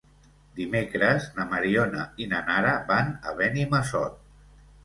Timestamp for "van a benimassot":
2.93-4.21